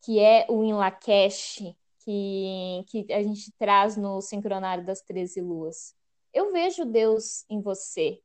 Que 0.00 0.20
é 0.20 0.46
o 0.48 0.62
Inlakesh, 0.62 1.74
que, 2.04 2.84
que 2.88 3.12
a 3.12 3.22
gente 3.22 3.52
traz 3.58 3.96
no 3.96 4.20
Sincronário 4.20 4.84
das 4.84 5.02
Treze 5.02 5.40
Luas. 5.40 5.94
Eu 6.32 6.52
vejo 6.52 6.84
Deus 6.84 7.44
em 7.50 7.60
você. 7.60 8.20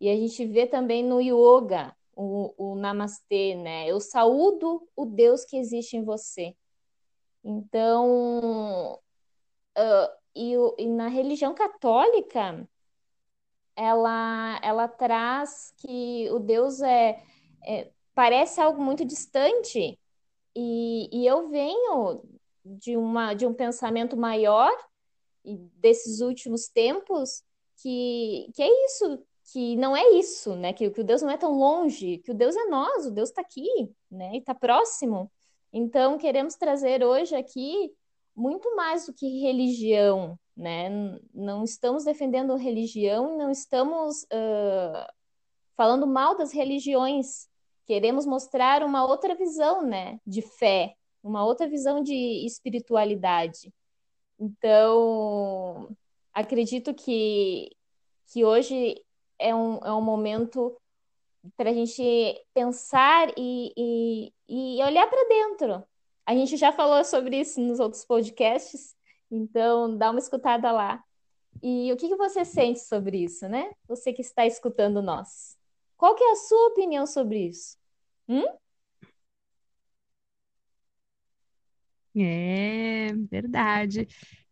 E 0.00 0.08
a 0.10 0.16
gente 0.16 0.44
vê 0.46 0.66
também 0.66 1.02
no 1.02 1.20
yoga, 1.20 1.96
o, 2.14 2.54
o 2.56 2.74
namastê, 2.74 3.54
né? 3.54 3.86
Eu 3.88 4.00
saúdo 4.00 4.86
o 4.96 5.04
Deus 5.04 5.44
que 5.44 5.56
existe 5.56 5.96
em 5.96 6.04
você. 6.04 6.54
Então, 7.44 8.98
uh, 9.78 10.16
e, 10.34 10.54
e, 10.78 10.88
na 10.88 11.08
religião 11.08 11.54
católica, 11.54 12.68
ela, 13.76 14.58
ela 14.62 14.88
traz 14.88 15.72
que 15.76 16.28
o 16.30 16.38
Deus 16.38 16.80
é, 16.80 17.22
é 17.64 17.90
parece 18.14 18.60
algo 18.60 18.82
muito 18.82 19.04
distante, 19.04 19.98
e, 20.56 21.08
e 21.12 21.26
eu 21.26 21.48
venho 21.48 22.22
de, 22.64 22.96
uma, 22.96 23.34
de 23.34 23.46
um 23.46 23.52
pensamento 23.52 24.16
maior 24.16 24.72
desses 25.44 26.20
últimos 26.20 26.66
tempos 26.68 27.42
que, 27.76 28.50
que 28.54 28.62
é 28.62 28.86
isso, 28.86 29.22
que 29.52 29.76
não 29.76 29.96
é 29.96 30.10
isso, 30.12 30.56
né? 30.56 30.72
Que, 30.72 30.90
que 30.90 31.00
o 31.00 31.04
Deus 31.04 31.22
não 31.22 31.30
é 31.30 31.36
tão 31.36 31.52
longe, 31.52 32.18
que 32.18 32.30
o 32.30 32.34
Deus 32.34 32.56
é 32.56 32.64
nós, 32.66 33.06
o 33.06 33.10
Deus 33.10 33.28
está 33.28 33.42
aqui, 33.42 33.94
né? 34.10 34.32
E 34.34 34.38
está 34.38 34.54
próximo. 34.54 35.30
Então, 35.72 36.18
queremos 36.18 36.56
trazer 36.56 37.04
hoje 37.04 37.36
aqui 37.36 37.92
muito 38.34 38.74
mais 38.74 39.06
do 39.06 39.12
que 39.12 39.40
religião, 39.40 40.38
né? 40.56 40.88
Não 41.34 41.62
estamos 41.62 42.04
defendendo 42.04 42.56
religião, 42.56 43.36
não 43.36 43.50
estamos 43.50 44.22
uh, 44.24 45.12
falando 45.76 46.06
mal 46.06 46.36
das 46.36 46.52
religiões. 46.52 47.48
Queremos 47.86 48.26
mostrar 48.26 48.82
uma 48.82 49.06
outra 49.06 49.34
visão, 49.34 49.82
né? 49.82 50.20
De 50.26 50.42
fé, 50.42 50.96
uma 51.22 51.44
outra 51.44 51.68
visão 51.68 52.02
de 52.02 52.44
espiritualidade. 52.44 53.72
Então, 54.38 55.96
acredito 56.34 56.92
que, 56.92 57.70
que 58.26 58.44
hoje 58.44 59.02
é 59.38 59.54
um, 59.54 59.78
é 59.78 59.92
um 59.92 60.02
momento 60.02 60.76
para 61.56 61.70
a 61.70 61.72
gente 61.72 62.02
pensar 62.52 63.32
e, 63.36 63.72
e, 63.76 64.32
e 64.48 64.82
olhar 64.82 65.06
para 65.06 65.28
dentro. 65.28 65.84
A 66.26 66.34
gente 66.34 66.56
já 66.56 66.72
falou 66.72 67.04
sobre 67.04 67.40
isso 67.40 67.60
nos 67.60 67.78
outros 67.78 68.04
podcasts, 68.04 68.96
então 69.30 69.96
dá 69.96 70.10
uma 70.10 70.18
escutada 70.18 70.72
lá. 70.72 71.02
E 71.62 71.92
o 71.92 71.96
que, 71.96 72.08
que 72.08 72.16
você 72.16 72.44
sente 72.44 72.80
sobre 72.80 73.18
isso, 73.18 73.48
né? 73.48 73.70
Você 73.88 74.12
que 74.12 74.22
está 74.22 74.44
escutando 74.44 75.00
nós. 75.00 75.55
Qual 75.96 76.14
que 76.14 76.24
é 76.24 76.32
a 76.32 76.36
sua 76.36 76.68
opinião 76.68 77.06
sobre 77.06 77.48
isso? 77.48 77.76
Hum? 78.28 78.44
É 82.14 83.12
verdade. 83.30 84.08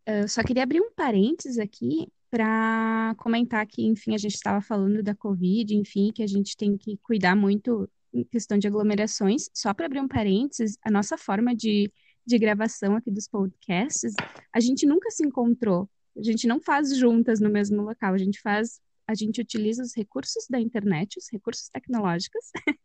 Eu 0.06 0.28
só 0.28 0.42
queria 0.42 0.62
abrir 0.62 0.80
um 0.80 0.92
parênteses 0.92 1.58
aqui 1.58 2.08
para 2.30 3.14
comentar 3.18 3.66
que, 3.66 3.86
enfim, 3.86 4.14
a 4.14 4.18
gente 4.18 4.34
estava 4.34 4.60
falando 4.60 5.02
da 5.02 5.14
Covid, 5.14 5.74
enfim, 5.74 6.12
que 6.12 6.22
a 6.22 6.26
gente 6.26 6.56
tem 6.56 6.76
que 6.76 6.98
cuidar 6.98 7.34
muito 7.34 7.88
em 8.12 8.24
questão 8.24 8.58
de 8.58 8.66
aglomerações. 8.66 9.48
Só 9.54 9.72
para 9.72 9.86
abrir 9.86 10.00
um 10.00 10.08
parênteses, 10.08 10.76
a 10.82 10.90
nossa 10.90 11.16
forma 11.16 11.54
de, 11.54 11.90
de 12.26 12.38
gravação 12.38 12.96
aqui 12.96 13.10
dos 13.10 13.28
podcasts, 13.28 14.12
a 14.52 14.60
gente 14.60 14.84
nunca 14.84 15.10
se 15.10 15.24
encontrou. 15.24 15.88
A 16.16 16.22
gente 16.22 16.46
não 16.46 16.60
faz 16.60 16.96
juntas 16.96 17.40
no 17.40 17.50
mesmo 17.50 17.82
local, 17.82 18.14
a 18.14 18.18
gente 18.18 18.40
faz 18.40 18.80
a 19.06 19.14
gente 19.14 19.40
utiliza 19.40 19.82
os 19.82 19.94
recursos 19.94 20.46
da 20.48 20.58
internet, 20.58 21.18
os 21.18 21.28
recursos 21.30 21.68
tecnológicos, 21.68 22.50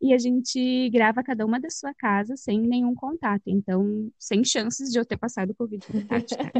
e 0.00 0.12
a 0.12 0.18
gente 0.18 0.90
grava 0.90 1.22
cada 1.22 1.46
uma 1.46 1.58
da 1.58 1.70
sua 1.70 1.94
casa 1.94 2.36
sem 2.36 2.60
nenhum 2.60 2.94
contato. 2.94 3.44
Então, 3.46 4.10
sem 4.18 4.44
chances 4.44 4.90
de 4.90 4.98
eu 4.98 5.04
ter 5.04 5.16
passado 5.16 5.54
Covid 5.54 5.84
para 5.86 6.04
Tati, 6.06 6.36
tá? 6.36 6.52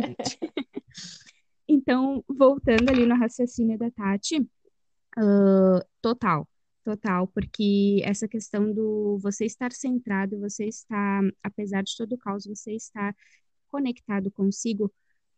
Então, 1.69 2.25
voltando 2.29 2.91
ali 2.91 3.07
no 3.07 3.17
raciocínio 3.17 3.79
da 3.79 3.91
Tati, 3.91 4.41
uh, 4.41 5.85
total, 6.01 6.49
total, 6.85 7.27
porque 7.29 8.01
essa 8.05 8.27
questão 8.27 8.73
do 8.73 9.19
você 9.23 9.45
estar 9.45 9.73
centrado, 9.73 10.39
você 10.41 10.67
estar, 10.67 11.23
apesar 11.43 11.83
de 11.83 11.97
todo 11.97 12.15
o 12.15 12.19
caos, 12.19 12.47
você 12.47 12.75
estar 12.75 13.15
conectado 13.69 14.31
consigo, 14.31 14.93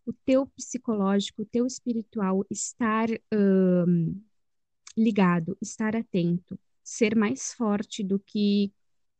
o 0.07 0.13
teu 0.25 0.47
psicológico, 0.49 1.43
o 1.43 1.47
teu 1.47 1.67
espiritual 1.67 2.45
estar 2.51 3.09
um, 3.33 4.21
ligado, 4.97 5.57
estar 5.61 5.97
atento, 5.97 6.59
ser 6.83 7.17
mais 7.17 7.53
forte 7.53 8.03
do 8.03 8.19
que 8.19 8.73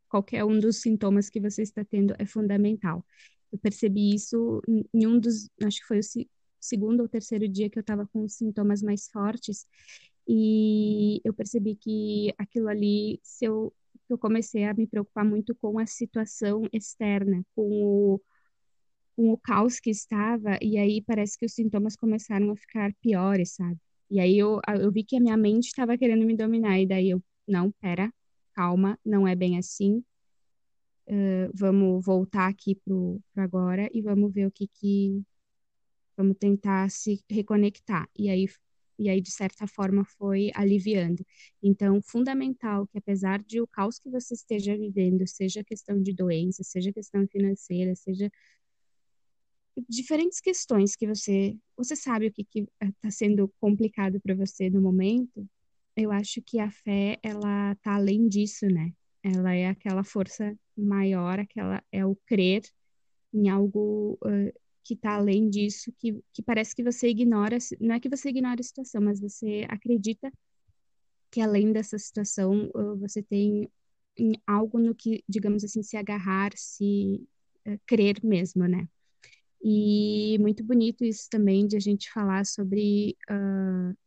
qualquer 0.09 0.43
um 0.45 0.59
dos 0.59 0.77
sintomas 0.77 1.29
que 1.29 1.39
você 1.39 1.61
está 1.63 1.83
tendo 1.83 2.15
é 2.19 2.25
fundamental. 2.25 3.05
Eu 3.51 3.57
percebi 3.59 4.13
isso 4.13 4.61
em 4.93 5.07
um 5.07 5.19
dos, 5.19 5.49
acho 5.63 5.79
que 5.79 5.87
foi 5.87 5.99
o 5.99 6.03
segundo 6.59 7.01
ou 7.01 7.09
terceiro 7.09 7.47
dia 7.47 7.69
que 7.69 7.77
eu 7.77 7.81
estava 7.81 8.07
com 8.07 8.27
sintomas 8.27 8.81
mais 8.81 9.09
fortes 9.09 9.65
e 10.27 11.21
eu 11.23 11.33
percebi 11.33 11.75
que 11.75 12.33
aquilo 12.37 12.67
ali, 12.67 13.19
se 13.23 13.45
eu, 13.45 13.73
eu 14.09 14.17
comecei 14.17 14.65
a 14.65 14.73
me 14.73 14.87
preocupar 14.87 15.25
muito 15.25 15.55
com 15.55 15.77
a 15.79 15.85
situação 15.85 16.63
externa, 16.73 17.45
com 17.55 17.63
o, 17.83 18.21
com 19.15 19.31
o 19.31 19.37
caos 19.37 19.79
que 19.79 19.89
estava, 19.89 20.57
e 20.61 20.77
aí 20.77 21.01
parece 21.01 21.37
que 21.37 21.45
os 21.45 21.53
sintomas 21.53 21.95
começaram 21.95 22.51
a 22.51 22.55
ficar 22.55 22.93
piores, 23.01 23.53
sabe? 23.55 23.77
E 24.09 24.19
aí 24.19 24.37
eu, 24.37 24.59
eu 24.79 24.91
vi 24.91 25.03
que 25.03 25.17
a 25.17 25.19
minha 25.19 25.37
mente 25.37 25.67
estava 25.67 25.97
querendo 25.97 26.25
me 26.25 26.35
dominar, 26.35 26.79
e 26.79 26.87
daí 26.87 27.09
eu, 27.11 27.23
não, 27.47 27.71
pera, 27.81 28.13
calma, 28.53 28.99
não 29.05 29.27
é 29.27 29.35
bem 29.35 29.57
assim, 29.57 30.03
uh, 31.07 31.51
vamos 31.53 32.03
voltar 32.05 32.47
aqui 32.47 32.75
pro, 32.75 33.21
pro 33.33 33.43
agora 33.43 33.89
e 33.93 34.01
vamos 34.01 34.33
ver 34.33 34.47
o 34.47 34.51
que 34.51 34.67
que, 34.67 35.23
vamos 36.17 36.37
tentar 36.37 36.89
se 36.89 37.23
reconectar. 37.29 38.09
E 38.17 38.29
aí, 38.29 38.47
e 38.97 39.09
aí 39.09 39.21
de 39.21 39.31
certa 39.31 39.67
forma, 39.67 40.03
foi 40.05 40.51
aliviando. 40.55 41.25
Então, 41.61 42.01
fundamental 42.01 42.87
que, 42.87 42.97
apesar 42.97 43.41
de 43.43 43.61
o 43.61 43.67
caos 43.67 43.99
que 43.99 44.09
você 44.09 44.33
esteja 44.33 44.77
vivendo, 44.77 45.27
seja 45.27 45.63
questão 45.63 46.01
de 46.01 46.13
doença, 46.13 46.63
seja 46.63 46.91
questão 46.93 47.27
financeira, 47.27 47.95
seja 47.95 48.31
diferentes 49.89 50.39
questões 50.39 50.95
que 50.95 51.07
você 51.07 51.57
você 51.77 51.95
sabe 51.95 52.27
o 52.27 52.33
que 52.33 52.45
está 52.81 53.11
sendo 53.11 53.51
complicado 53.59 54.19
para 54.21 54.35
você 54.35 54.69
no 54.69 54.81
momento 54.81 55.47
eu 55.95 56.11
acho 56.11 56.41
que 56.41 56.59
a 56.59 56.71
fé 56.71 57.17
ela 57.23 57.75
tá 57.75 57.95
além 57.95 58.27
disso 58.27 58.65
né 58.67 58.93
ela 59.23 59.53
é 59.53 59.67
aquela 59.67 60.03
força 60.03 60.57
maior 60.77 61.39
aquela 61.39 61.83
é 61.91 62.05
o 62.05 62.15
crer 62.25 62.63
em 63.33 63.49
algo 63.49 64.17
uh, 64.23 64.53
que 64.85 64.93
está 64.93 65.15
além 65.15 65.49
disso, 65.49 65.91
que, 65.97 66.23
que 66.31 66.43
parece 66.43 66.75
que 66.75 66.83
você 66.83 67.09
ignora, 67.09 67.57
não 67.81 67.95
é 67.95 67.99
que 67.99 68.07
você 68.07 68.29
ignora 68.29 68.61
a 68.61 68.63
situação, 68.63 69.01
mas 69.01 69.19
você 69.19 69.65
acredita 69.67 70.31
que 71.31 71.41
além 71.41 71.73
dessa 71.73 71.97
situação 71.97 72.71
você 72.99 73.21
tem 73.23 73.69
algo 74.45 74.79
no 74.79 74.93
que, 74.93 75.23
digamos 75.27 75.63
assim, 75.63 75.81
se 75.81 75.97
agarrar, 75.97 76.51
se 76.55 77.27
uh, 77.67 77.79
crer 77.85 78.23
mesmo, 78.23 78.67
né? 78.67 78.87
E 79.67 80.37
muito 80.39 80.63
bonito 80.63 81.03
isso 81.03 81.27
também 81.27 81.65
de 81.65 81.75
a 81.75 81.79
gente 81.79 82.11
falar 82.11 82.45
sobre 82.45 83.17
uh, 83.31 83.97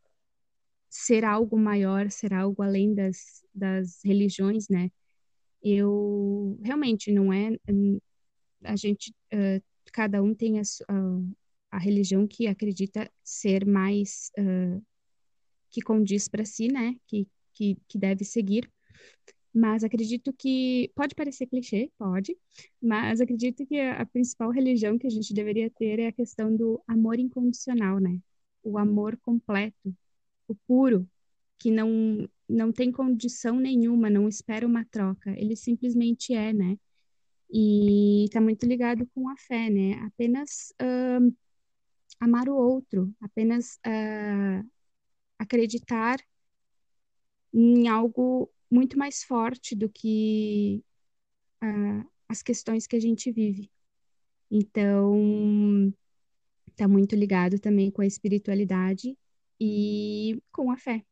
ser 0.88 1.24
algo 1.24 1.58
maior, 1.58 2.08
ser 2.12 2.32
algo 2.32 2.62
além 2.62 2.94
das, 2.94 3.44
das 3.52 3.98
religiões, 4.04 4.68
né? 4.68 4.88
Eu 5.60 6.56
realmente 6.62 7.10
não 7.10 7.32
é 7.32 7.50
a 8.62 8.76
gente 8.76 9.12
uh, 9.34 9.60
cada 9.92 10.22
um 10.22 10.32
tem 10.32 10.60
a, 10.60 10.62
a, 10.88 11.20
a 11.72 11.78
religião 11.78 12.24
que 12.24 12.46
acredita 12.46 13.10
ser 13.24 13.66
mais 13.66 14.30
uh, 14.38 14.80
que 15.70 15.80
condiz 15.80 16.28
para 16.28 16.44
si, 16.44 16.68
né? 16.68 16.94
Que, 17.08 17.26
que, 17.52 17.76
que 17.88 17.98
deve 17.98 18.24
seguir. 18.24 18.70
Mas 19.58 19.82
acredito 19.82 20.32
que 20.32 20.92
pode 20.94 21.16
parecer 21.16 21.46
clichê, 21.46 21.90
pode, 21.98 22.36
mas 22.80 23.20
acredito 23.20 23.66
que 23.66 23.80
a, 23.80 24.06
principal 24.06 24.50
religião 24.52 24.96
que 24.96 25.06
a 25.08 25.10
gente 25.10 25.34
deveria 25.34 25.68
ter 25.68 25.98
é 25.98 26.06
a 26.06 26.12
questão 26.12 26.54
do 26.54 26.80
amor 26.86 27.18
incondicional, 27.18 27.98
né? 27.98 28.20
O 28.62 28.78
amor 28.78 29.18
completo, 29.20 29.92
o 30.46 30.54
puro, 30.54 31.08
que 31.58 31.70
não 31.72 32.28
não 32.48 32.72
tem 32.72 32.92
condição 32.92 33.56
nenhuma, 33.60 34.08
não 34.08 34.28
espera 34.28 34.66
uma 34.66 34.84
troca, 34.84 35.30
ele 35.36 35.56
simplesmente 35.56 36.32
é, 36.34 36.52
né? 36.52 36.78
E 37.50 38.24
está 38.24 38.40
muito 38.40 38.64
ligado 38.66 39.06
com 39.14 39.28
a 39.28 39.36
fé, 39.36 39.68
né? 39.70 39.94
Apenas 40.06 40.72
uh, 40.80 41.34
amar 42.20 42.48
o 42.48 42.56
outro, 42.56 43.12
apenas 43.20 43.78
uh, 43.86 44.70
acreditar 45.38 46.20
em 47.52 47.88
algo 47.88 48.50
muito 48.70 48.98
mais 48.98 49.22
forte 49.22 49.74
do 49.74 49.88
que 49.88 50.84
uh, 51.62 52.08
as 52.28 52.42
questões 52.42 52.86
que 52.86 52.96
a 52.96 53.00
gente 53.00 53.30
vive. 53.32 53.70
Então, 54.50 55.92
está 56.68 56.86
muito 56.86 57.16
ligado 57.16 57.58
também 57.58 57.90
com 57.90 58.02
a 58.02 58.06
espiritualidade 58.06 59.16
e 59.60 60.40
com 60.52 60.70
a 60.70 60.76
fé. 60.76 61.04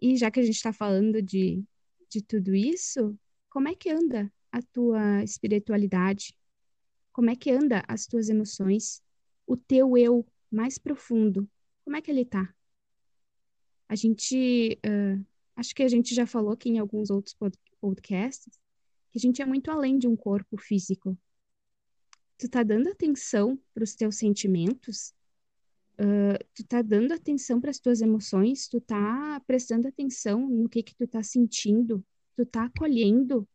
E 0.00 0.16
já 0.16 0.30
que 0.30 0.40
a 0.40 0.42
gente 0.42 0.56
está 0.56 0.72
falando 0.72 1.20
de, 1.20 1.64
de 2.08 2.22
tudo 2.22 2.54
isso, 2.54 3.18
como 3.50 3.68
é 3.68 3.74
que 3.74 3.90
anda 3.90 4.32
a 4.50 4.62
tua 4.62 5.22
espiritualidade? 5.22 6.34
Como 7.12 7.30
é 7.30 7.36
que 7.36 7.50
anda 7.50 7.82
as 7.88 8.06
tuas 8.06 8.28
emoções? 8.28 9.02
O 9.46 9.56
teu 9.56 9.96
eu 9.96 10.26
mais 10.50 10.78
profundo, 10.78 11.48
como 11.84 11.96
é 11.96 12.00
que 12.00 12.10
ele 12.10 12.24
tá? 12.24 12.54
A 13.88 13.94
gente, 13.94 14.78
uh, 14.86 15.26
acho 15.58 15.74
que 15.74 15.82
a 15.82 15.88
gente 15.88 16.14
já 16.14 16.24
falou 16.24 16.52
aqui 16.52 16.70
em 16.70 16.78
alguns 16.78 17.10
outros 17.10 17.36
podcasts, 17.80 18.60
que 19.10 19.18
a 19.18 19.20
gente 19.20 19.42
é 19.42 19.44
muito 19.44 19.70
além 19.70 19.98
de 19.98 20.06
um 20.06 20.14
corpo 20.14 20.56
físico. 20.56 21.18
Tu 22.38 22.48
tá 22.48 22.62
dando 22.62 22.88
atenção 22.88 23.58
para 23.74 23.82
os 23.82 23.96
teus 23.96 24.16
sentimentos? 24.16 25.12
Uh, 25.98 26.38
tu 26.54 26.64
tá 26.64 26.80
dando 26.80 27.12
atenção 27.12 27.60
para 27.60 27.70
as 27.70 27.80
tuas 27.80 28.00
emoções? 28.00 28.68
Tu 28.68 28.80
tá 28.80 29.42
prestando 29.48 29.88
atenção 29.88 30.48
no 30.48 30.68
que 30.68 30.80
que 30.80 30.94
tu 30.94 31.08
tá 31.08 31.24
sentindo? 31.24 32.04
Tu 32.36 32.46
tá 32.46 32.66
acolhendo 32.66 33.46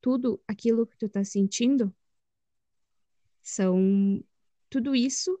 tudo 0.00 0.40
aquilo 0.48 0.86
que 0.86 0.96
tu 0.96 1.06
tá 1.06 1.22
sentindo? 1.22 1.94
São 3.42 4.24
tudo 4.70 4.96
isso 4.96 5.38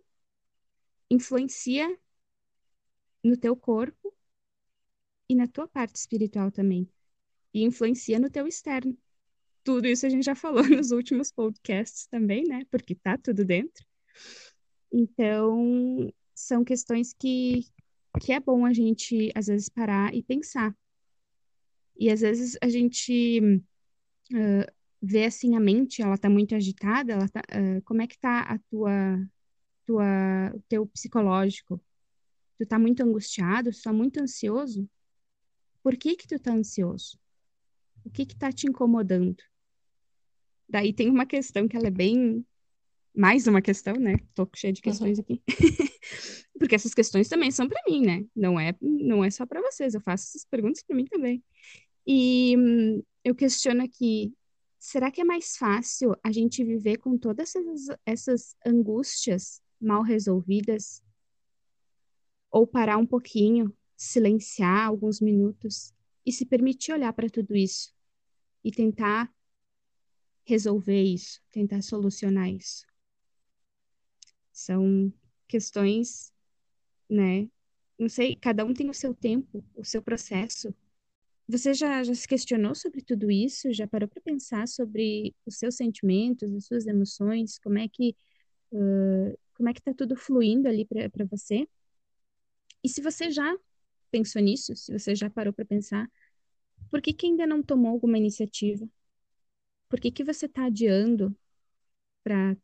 influencia 1.08 1.98
no 3.24 3.36
teu 3.36 3.56
corpo 3.56 4.15
e 5.28 5.34
na 5.34 5.46
tua 5.46 5.68
parte 5.68 5.96
espiritual 5.96 6.50
também. 6.50 6.88
E 7.52 7.64
influencia 7.64 8.18
no 8.18 8.30
teu 8.30 8.46
externo. 8.46 8.96
Tudo 9.64 9.86
isso 9.86 10.06
a 10.06 10.08
gente 10.08 10.24
já 10.24 10.34
falou 10.34 10.62
nos 10.68 10.90
últimos 10.90 11.32
podcasts 11.32 12.06
também, 12.06 12.44
né? 12.44 12.64
Porque 12.70 12.94
tá 12.94 13.18
tudo 13.18 13.44
dentro. 13.44 13.84
Então, 14.92 16.12
são 16.34 16.64
questões 16.64 17.12
que, 17.12 17.66
que 18.20 18.32
é 18.32 18.40
bom 18.40 18.64
a 18.64 18.72
gente, 18.72 19.32
às 19.34 19.46
vezes, 19.46 19.68
parar 19.68 20.14
e 20.14 20.22
pensar. 20.22 20.76
E 21.98 22.10
às 22.10 22.20
vezes 22.20 22.56
a 22.62 22.68
gente 22.68 23.40
uh, 24.32 24.72
vê 25.00 25.24
assim 25.24 25.56
a 25.56 25.60
mente, 25.60 26.02
ela 26.02 26.18
tá 26.18 26.28
muito 26.28 26.54
agitada, 26.54 27.12
ela 27.12 27.28
tá, 27.28 27.40
uh, 27.40 27.82
como 27.82 28.02
é 28.02 28.06
que 28.06 28.18
tá 28.18 28.42
a 28.42 28.58
tua, 28.70 29.28
tua, 29.86 30.52
o 30.54 30.60
teu 30.68 30.86
psicológico? 30.86 31.80
Tu 32.58 32.66
tá 32.66 32.78
muito 32.78 33.02
angustiado, 33.02 33.70
tu 33.70 33.82
tá 33.82 33.92
muito 33.92 34.20
ansioso? 34.20 34.88
Por 35.86 35.96
que 35.96 36.16
que 36.16 36.26
tu 36.26 36.36
tá 36.36 36.52
ansioso? 36.52 37.16
O 38.04 38.10
que 38.10 38.26
que 38.26 38.34
tá 38.34 38.50
te 38.50 38.66
incomodando? 38.66 39.36
Daí 40.68 40.92
tem 40.92 41.08
uma 41.08 41.24
questão 41.24 41.68
que 41.68 41.76
ela 41.76 41.86
é 41.86 41.92
bem 41.92 42.44
mais 43.14 43.46
uma 43.46 43.62
questão, 43.62 43.94
né? 43.94 44.16
Tô 44.34 44.48
cheia 44.56 44.72
de 44.72 44.82
questões 44.82 45.18
uhum. 45.18 45.22
aqui. 45.22 45.42
Porque 46.58 46.74
essas 46.74 46.92
questões 46.92 47.28
também 47.28 47.52
são 47.52 47.68
para 47.68 47.80
mim, 47.88 48.04
né? 48.04 48.24
Não 48.34 48.58
é, 48.58 48.74
não 48.80 49.24
é 49.24 49.30
só 49.30 49.46
para 49.46 49.62
vocês, 49.62 49.94
eu 49.94 50.00
faço 50.00 50.24
essas 50.24 50.44
perguntas 50.44 50.82
para 50.82 50.96
mim 50.96 51.04
também. 51.04 51.40
E 52.04 52.56
hum, 52.58 53.00
eu 53.22 53.36
questiono 53.36 53.80
aqui, 53.80 54.34
será 54.80 55.08
que 55.12 55.20
é 55.20 55.24
mais 55.24 55.56
fácil 55.56 56.16
a 56.20 56.32
gente 56.32 56.64
viver 56.64 56.96
com 56.96 57.16
todas 57.16 57.54
essas, 57.54 57.86
essas 58.04 58.56
angústias 58.66 59.62
mal 59.80 60.02
resolvidas? 60.02 61.00
Ou 62.50 62.66
parar 62.66 62.96
um 62.96 63.06
pouquinho, 63.06 63.72
silenciar 63.96 64.86
alguns 64.86 65.20
minutos 65.20 65.92
e 66.24 66.32
se 66.32 66.44
permitir 66.44 66.92
olhar 66.92 67.12
para 67.12 67.30
tudo 67.30 67.56
isso 67.56 67.94
e 68.62 68.70
tentar 68.70 69.32
resolver 70.44 71.02
isso, 71.02 71.40
tentar 71.50 71.82
solucionar 71.82 72.50
isso. 72.50 72.86
São 74.52 75.12
questões, 75.48 76.32
né? 77.08 77.48
Não 77.98 78.08
sei, 78.08 78.36
cada 78.36 78.64
um 78.64 78.74
tem 78.74 78.90
o 78.90 78.94
seu 78.94 79.14
tempo, 79.14 79.64
o 79.74 79.84
seu 79.84 80.02
processo. 80.02 80.74
Você 81.48 81.72
já, 81.72 82.02
já 82.02 82.14
se 82.14 82.26
questionou 82.26 82.74
sobre 82.74 83.02
tudo 83.02 83.30
isso? 83.30 83.72
Já 83.72 83.86
parou 83.86 84.08
para 84.08 84.20
pensar 84.20 84.66
sobre 84.68 85.34
os 85.46 85.58
seus 85.58 85.76
sentimentos, 85.76 86.52
as 86.52 86.66
suas 86.66 86.86
emoções? 86.86 87.58
Como 87.58 87.78
é 87.78 87.88
que 87.88 88.16
uh, 88.72 89.38
como 89.54 89.68
é 89.70 89.72
que 89.72 89.80
está 89.80 89.94
tudo 89.94 90.16
fluindo 90.16 90.68
ali 90.68 90.84
para 90.84 91.24
você? 91.24 91.66
E 92.84 92.88
se 92.88 93.00
você 93.00 93.30
já 93.30 93.56
pensou 94.10 94.42
nisso, 94.42 94.74
se 94.76 94.92
você 94.98 95.14
já 95.14 95.30
parou 95.30 95.52
para 95.52 95.64
pensar, 95.64 96.10
por 96.90 97.02
que, 97.02 97.12
que 97.14 97.26
ainda 97.26 97.46
não 97.46 97.62
tomou 97.62 97.92
alguma 97.92 98.18
iniciativa? 98.18 98.88
Por 99.88 100.00
que, 100.00 100.10
que 100.12 100.24
você 100.24 100.46
está 100.46 100.66
adiando 100.66 101.36
para 102.24 102.56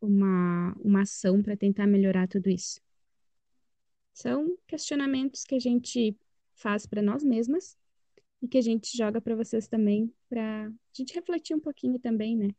uma, 0.00 0.74
uma 0.80 1.02
ação 1.02 1.42
para 1.42 1.56
tentar 1.56 1.86
melhorar 1.86 2.28
tudo 2.28 2.50
isso? 2.50 2.80
São 4.12 4.56
questionamentos 4.68 5.42
que 5.44 5.54
a 5.54 5.58
gente 5.58 6.16
faz 6.54 6.86
para 6.86 7.02
nós 7.02 7.24
mesmas 7.24 7.76
e 8.42 8.48
que 8.48 8.58
a 8.58 8.62
gente 8.62 8.96
joga 8.96 9.20
para 9.20 9.36
vocês 9.36 9.68
também, 9.68 10.12
para 10.28 10.68
a 10.68 10.72
gente 10.94 11.14
refletir 11.14 11.56
um 11.56 11.60
pouquinho 11.60 11.98
também, 12.00 12.36
né? 12.36 12.50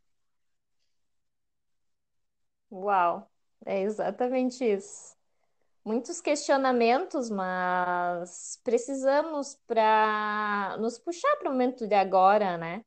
Uau, 2.72 3.30
é 3.66 3.82
exatamente 3.84 4.64
isso. 4.66 5.16
Muitos 5.84 6.22
questionamentos, 6.22 7.32
mas 7.32 8.60
precisamos 8.64 9.60
para 9.66 10.78
nos 10.80 11.00
puxar 11.00 11.36
para 11.38 11.50
o 11.50 11.52
momento 11.52 11.88
de 11.88 11.96
agora, 11.96 12.56
né? 12.56 12.86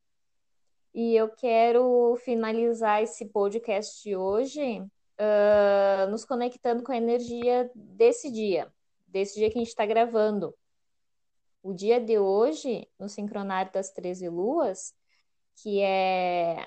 E 0.93 1.13
eu 1.13 1.27
quero 1.27 2.15
finalizar 2.23 3.03
esse 3.03 3.25
podcast 3.25 4.01
de 4.01 4.15
hoje 4.15 4.79
uh, 4.79 6.09
nos 6.09 6.23
conectando 6.23 6.83
com 6.83 6.93
a 6.93 6.97
energia 6.97 7.69
desse 7.75 8.31
dia, 8.31 8.71
desse 9.05 9.35
dia 9.35 9.49
que 9.49 9.57
a 9.57 9.59
gente 9.59 9.67
está 9.67 9.85
gravando. 9.85 10.55
O 11.61 11.73
dia 11.73 11.99
de 11.99 12.17
hoje, 12.17 12.87
no 12.97 13.09
sincronário 13.09 13.73
das 13.73 13.91
13 13.91 14.29
luas, 14.29 14.95
que 15.57 15.81
é 15.81 16.65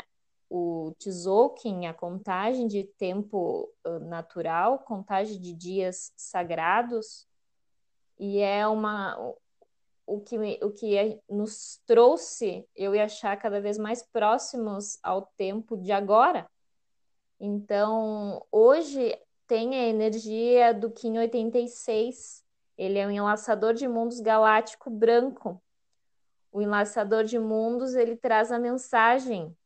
o 0.51 0.95
Tzolk'in, 0.99 1.87
a 1.87 1.95
contagem 1.95 2.67
de 2.67 2.85
tempo 2.85 3.71
uh, 3.87 3.99
natural, 4.01 4.79
contagem 4.81 5.41
de 5.41 5.53
dias 5.53 6.13
sagrados, 6.17 7.27
e 8.19 8.39
é 8.39 8.67
uma, 8.67 9.17
o 10.07 10.21
que, 10.21 10.37
o 10.63 10.71
que 10.71 11.21
nos 11.29 11.81
trouxe 11.87 12.67
eu 12.75 12.95
e 12.95 13.01
a 13.01 13.09
Chá 13.09 13.37
cada 13.37 13.61
vez 13.61 13.79
mais 13.79 14.03
próximos 14.03 14.99
ao 15.03 15.23
tempo 15.37 15.77
de 15.77 15.93
agora. 15.93 16.49
Então, 17.39 18.45
hoje 18.51 19.17
tem 19.47 19.77
a 19.77 19.87
energia 19.87 20.75
do 20.75 20.91
Kim 20.91 21.19
86. 21.19 22.43
Ele 22.77 22.99
é 22.99 23.07
um 23.07 23.11
enlaçador 23.11 23.75
de 23.75 23.87
mundos 23.87 24.21
galáctico 24.21 24.91
branco. 24.91 25.63
O 26.51 26.61
enlaçador 26.61 27.23
de 27.23 27.39
mundos, 27.39 27.95
ele 27.95 28.17
traz 28.17 28.51
a 28.51 28.59
mensagem 28.59 29.57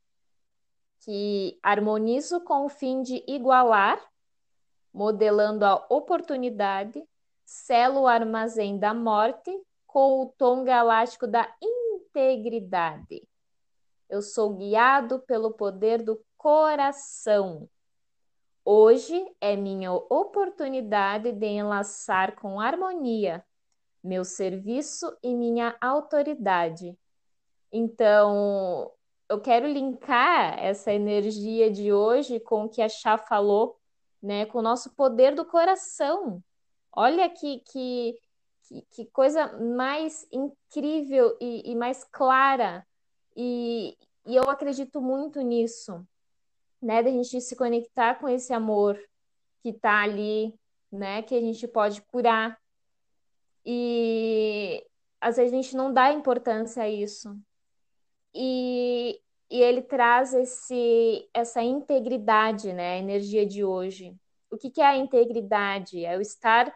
que 1.05 1.59
harmonizo 1.62 2.41
com 2.41 2.65
o 2.65 2.69
fim 2.69 3.03
de 3.03 3.25
igualar, 3.27 4.01
modelando 4.93 5.65
a 5.65 5.87
oportunidade, 5.88 7.03
selo 7.45 8.03
o 8.03 8.07
armazém 8.07 8.79
da 8.79 8.95
morte 8.95 9.51
com 9.87 10.23
o 10.23 10.27
tom 10.27 10.65
galáctico 10.65 11.27
da 11.27 11.53
integridade. 11.61 13.27
Eu 14.09 14.23
sou 14.23 14.55
guiado 14.55 15.21
pelo 15.21 15.53
poder 15.53 16.03
do 16.03 16.23
coração. 16.37 17.69
Hoje 18.65 19.25
é 19.41 19.57
minha 19.57 19.93
oportunidade 19.93 21.33
de 21.33 21.47
enlaçar 21.47 22.37
com 22.37 22.61
harmonia 22.61 23.45
meu 24.03 24.25
serviço 24.25 25.17
e 25.23 25.35
minha 25.35 25.77
autoridade. 25.81 26.99
Então, 27.71 28.91
eu 29.33 29.40
quero 29.40 29.66
linkar 29.66 30.59
essa 30.59 30.92
energia 30.92 31.71
de 31.71 31.90
hoje 31.92 32.38
com 32.38 32.64
o 32.64 32.68
que 32.68 32.83
a 32.83 32.88
Chá 32.88 33.16
falou, 33.16 33.79
né, 34.23 34.45
com 34.47 34.59
o 34.59 34.62
nosso 34.62 34.95
poder 34.95 35.35
do 35.35 35.45
coração. 35.45 36.42
Olha 36.95 37.29
que, 37.31 37.61
que 37.61 38.14
que, 38.90 39.07
coisa 39.07 39.53
mais 39.59 40.27
incrível 40.33 41.37
e, 41.40 41.71
e 41.71 41.75
mais 41.75 42.05
clara. 42.05 42.87
E, 43.37 43.97
e, 44.27 44.37
eu 44.37 44.45
acredito 44.45 45.01
muito 45.01 45.40
nisso, 45.40 46.07
né? 46.81 47.03
Da 47.03 47.11
gente 47.11 47.40
se 47.40 47.57
conectar 47.57 48.14
com 48.14 48.29
esse 48.29 48.53
amor 48.53 48.99
que 49.62 49.71
está 49.71 50.03
ali, 50.03 50.55
né? 50.90 51.23
Que 51.23 51.35
a 51.35 51.40
gente 51.40 51.66
pode 51.68 52.01
curar. 52.03 52.59
E 53.64 54.85
às 55.21 55.37
vezes 55.37 55.53
a 55.53 55.57
gente 55.57 55.77
não 55.77 55.92
dá 55.92 56.12
importância 56.12 56.83
a 56.83 56.88
isso. 56.88 57.37
E, 58.35 59.21
e 59.51 59.61
ele 59.62 59.83
traz 59.83 60.35
esse, 60.35 61.29
essa 61.35 61.62
integridade, 61.62 62.73
né? 62.73 62.95
A 62.95 62.99
energia 62.99 63.47
de 63.47 63.64
hoje. 63.64 64.14
O 64.51 64.57
que, 64.57 64.71
que 64.71 64.81
é 64.81 64.87
a 64.87 64.97
integridade? 64.97 66.05
É 66.05 66.16
o 66.16 66.21
estar 66.21 66.68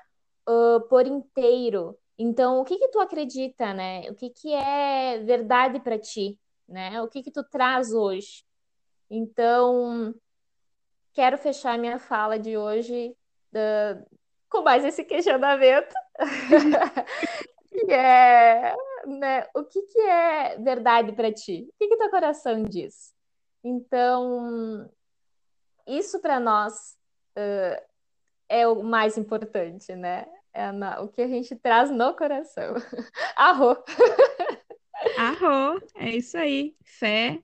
uh, 0.48 0.80
por 0.88 1.06
inteiro. 1.06 1.98
Então, 2.18 2.60
o 2.60 2.64
que 2.64 2.78
que 2.78 2.88
tu 2.88 3.00
acredita, 3.00 3.74
né? 3.74 4.10
O 4.10 4.14
que 4.14 4.30
que 4.30 4.52
é 4.52 5.18
verdade 5.18 5.80
para 5.80 5.98
ti? 5.98 6.38
né? 6.68 7.00
O 7.02 7.08
que 7.08 7.22
que 7.22 7.30
tu 7.30 7.44
traz 7.44 7.92
hoje? 7.92 8.44
Então, 9.10 10.14
quero 11.12 11.38
fechar 11.38 11.78
minha 11.78 11.98
fala 11.98 12.38
de 12.38 12.56
hoje 12.56 13.14
uh, 13.54 14.06
com 14.48 14.62
mais 14.62 14.84
esse 14.84 15.04
questionamento, 15.04 15.94
que 17.70 17.92
é, 17.92 18.74
né, 19.06 19.46
o 19.54 19.64
que 19.64 19.82
que 19.82 19.98
é 20.00 20.58
verdade 20.58 21.12
para 21.12 21.32
ti? 21.32 21.68
O 21.80 21.88
que 21.88 21.96
teu 21.96 22.10
coração 22.10 22.62
diz? 22.62 23.14
Então, 23.62 24.90
isso 25.86 26.20
para 26.20 26.38
nós 26.38 26.96
uh, 27.36 27.82
é 28.48 28.66
o 28.66 28.82
mais 28.82 29.16
importante, 29.18 29.94
né? 29.94 30.26
É 30.52 30.72
na, 30.72 31.00
o 31.00 31.08
que 31.08 31.22
a 31.22 31.28
gente 31.28 31.54
traz 31.56 31.90
no 31.90 32.14
coração. 32.14 32.74
Arro! 33.36 33.76
Arro! 35.18 35.80
É 35.96 36.10
isso 36.16 36.38
aí. 36.38 36.74
Fé 36.82 37.42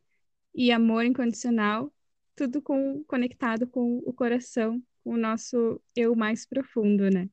e 0.55 0.71
amor 0.71 1.05
incondicional, 1.05 1.93
tudo 2.37 2.63
com, 2.63 3.03
conectado 3.05 3.67
com 3.67 3.99
o 4.07 4.13
coração, 4.13 4.83
com 5.03 5.15
o 5.15 5.19
nosso 5.19 5.81
eu 5.95 6.15
mais 6.15 6.47
profundo, 6.47 7.11
né? 7.11 7.29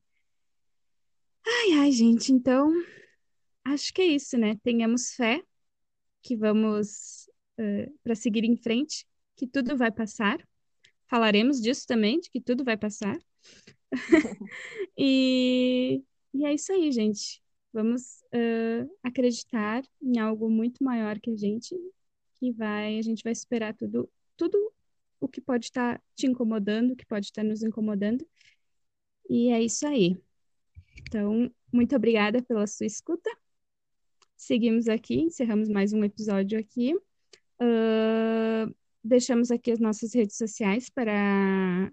Ai, 1.46 1.72
ai, 1.80 1.92
gente, 1.92 2.32
então 2.32 2.70
acho 3.64 3.92
que 3.92 4.02
é 4.02 4.06
isso, 4.06 4.36
né? 4.38 4.56
Tenhamos 4.62 5.14
fé 5.14 5.42
que 6.22 6.36
vamos 6.36 7.28
uh, 7.58 7.98
para 8.02 8.14
seguir 8.14 8.44
em 8.44 8.56
frente, 8.56 9.06
que 9.36 9.46
tudo 9.46 9.76
vai 9.76 9.90
passar. 9.90 10.38
Falaremos 11.08 11.60
disso 11.60 11.86
também, 11.86 12.20
de 12.20 12.30
que 12.30 12.40
tudo 12.40 12.64
vai 12.64 12.76
passar. 12.76 13.18
e, 14.96 16.02
e 16.32 16.44
é 16.44 16.54
isso 16.54 16.72
aí, 16.72 16.92
gente. 16.92 17.42
Vamos 17.72 18.22
uh, 18.34 18.90
acreditar 19.02 19.82
em 20.02 20.18
algo 20.18 20.50
muito 20.50 20.82
maior 20.82 21.18
que 21.20 21.30
a 21.30 21.36
gente, 21.36 21.74
que 22.38 22.52
vai, 22.52 22.98
a 22.98 23.02
gente 23.02 23.22
vai 23.22 23.32
esperar 23.32 23.74
tudo, 23.74 24.10
tudo 24.36 24.72
o 25.20 25.28
que 25.28 25.40
pode 25.40 25.66
estar 25.66 25.98
tá 25.98 26.04
te 26.16 26.26
incomodando, 26.26 26.92
o 26.92 26.96
que 26.96 27.06
pode 27.06 27.26
estar 27.26 27.42
tá 27.42 27.48
nos 27.48 27.62
incomodando. 27.62 28.26
E 29.28 29.50
é 29.50 29.62
isso 29.62 29.86
aí. 29.86 30.16
Então, 31.02 31.50
muito 31.72 31.94
obrigada 31.94 32.42
pela 32.42 32.66
sua 32.66 32.86
escuta. 32.86 33.30
Seguimos 34.40 34.88
aqui, 34.88 35.20
encerramos 35.20 35.68
mais 35.68 35.92
um 35.92 36.02
episódio 36.02 36.58
aqui. 36.58 36.94
Uh, 37.60 38.74
deixamos 39.04 39.50
aqui 39.50 39.70
as 39.70 39.78
nossas 39.78 40.14
redes 40.14 40.38
sociais 40.38 40.88
para 40.88 41.92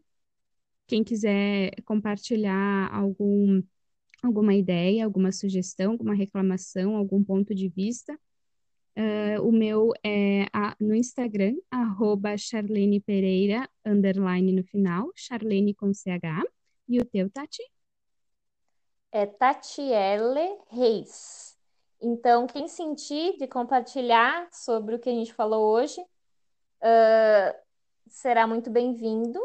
quem 0.87 1.03
quiser 1.03 1.71
compartilhar 1.83 2.89
algum, 2.89 3.61
alguma 4.23 4.55
ideia, 4.55 5.03
alguma 5.03 5.33
sugestão, 5.33 5.91
alguma 5.91 6.15
reclamação, 6.15 6.95
algum 6.95 7.21
ponto 7.21 7.53
de 7.53 7.67
vista. 7.67 8.17
Uh, 8.95 9.45
o 9.45 9.51
meu 9.51 9.91
é 10.01 10.45
a, 10.53 10.73
no 10.79 10.95
Instagram, 10.95 11.53
arroba 11.69 12.37
Charlene 12.37 13.01
Pereira, 13.01 13.69
underline 13.85 14.53
no 14.53 14.63
final, 14.63 15.11
Charlene 15.13 15.73
com 15.73 15.93
CH. 15.93 16.45
E 16.87 16.97
o 16.97 17.03
teu, 17.03 17.29
Tati? 17.29 17.61
É 19.11 19.25
Tatiele 19.25 20.59
Reis. 20.69 21.56
Então, 22.01 22.45
quem 22.45 22.67
sentir 22.67 23.37
de 23.37 23.47
compartilhar 23.47 24.47
sobre 24.51 24.95
o 24.95 24.99
que 24.99 25.09
a 25.09 25.13
gente 25.13 25.33
falou 25.33 25.73
hoje, 25.73 25.99
uh, 26.01 27.59
será 28.07 28.45
muito 28.45 28.69
bem-vindo. 28.69 29.39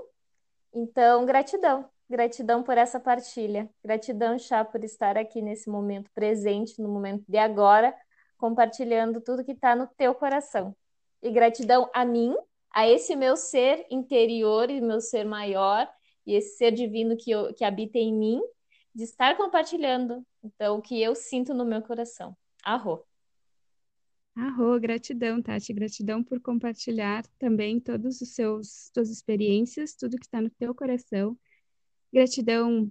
Então, 0.72 1.24
gratidão. 1.24 1.88
Gratidão 2.08 2.62
por 2.62 2.76
essa 2.76 3.00
partilha. 3.00 3.70
Gratidão, 3.82 4.38
Chá, 4.38 4.64
por 4.64 4.84
estar 4.84 5.16
aqui 5.16 5.40
nesse 5.40 5.70
momento 5.70 6.10
presente, 6.14 6.80
no 6.80 6.88
momento 6.88 7.24
de 7.26 7.38
agora, 7.38 7.94
compartilhando 8.36 9.20
tudo 9.20 9.44
que 9.44 9.52
está 9.52 9.74
no 9.74 9.86
teu 9.86 10.14
coração. 10.14 10.76
E 11.22 11.30
gratidão 11.30 11.88
a 11.94 12.04
mim, 12.04 12.36
a 12.70 12.86
esse 12.86 13.16
meu 13.16 13.36
ser 13.36 13.86
interior 13.90 14.68
e 14.70 14.80
meu 14.80 15.00
ser 15.00 15.24
maior, 15.24 15.88
e 16.26 16.34
esse 16.34 16.58
ser 16.58 16.72
divino 16.72 17.16
que, 17.16 17.30
eu, 17.30 17.54
que 17.54 17.64
habita 17.64 17.98
em 17.98 18.12
mim, 18.12 18.42
de 18.94 19.04
estar 19.04 19.36
compartilhando 19.36 20.22
então 20.42 20.78
o 20.78 20.82
que 20.82 21.00
eu 21.00 21.14
sinto 21.14 21.54
no 21.54 21.64
meu 21.64 21.80
coração. 21.80 22.36
Arro. 22.62 23.04
Arro, 24.34 24.80
gratidão, 24.80 25.42
Tati, 25.42 25.72
gratidão 25.72 26.24
por 26.24 26.40
compartilhar 26.40 27.26
também 27.38 27.78
todos 27.78 28.20
os 28.20 28.34
seus 28.34 28.90
suas 28.94 29.10
experiências, 29.10 29.94
tudo 29.94 30.18
que 30.18 30.24
está 30.24 30.40
no 30.40 30.50
teu 30.50 30.74
coração. 30.74 31.36
Gratidão 32.12 32.90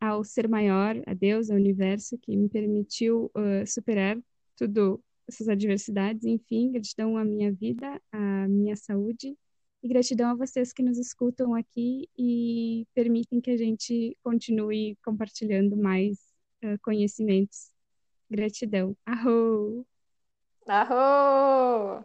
ao 0.00 0.24
ser 0.24 0.48
maior, 0.48 0.96
a 1.06 1.14
Deus, 1.14 1.50
ao 1.50 1.56
universo 1.56 2.16
que 2.18 2.36
me 2.36 2.48
permitiu 2.48 3.30
uh, 3.34 3.66
superar 3.66 4.18
tudo 4.56 5.02
essas 5.28 5.48
adversidades, 5.48 6.24
enfim, 6.24 6.72
gratidão 6.72 7.16
à 7.18 7.24
minha 7.24 7.52
vida, 7.52 8.00
à 8.10 8.48
minha 8.48 8.76
saúde 8.76 9.36
e 9.82 9.88
gratidão 9.88 10.30
a 10.30 10.34
vocês 10.34 10.72
que 10.72 10.82
nos 10.82 10.98
escutam 10.98 11.54
aqui 11.54 12.08
e 12.16 12.86
permitem 12.94 13.40
que 13.40 13.50
a 13.50 13.56
gente 13.56 14.16
continue 14.22 14.96
compartilhando 15.04 15.76
mais 15.76 16.18
uh, 16.64 16.78
conhecimentos. 16.82 17.70
Gratidão. 18.30 18.96
Arro! 19.06 19.86
Arro! 20.68 22.04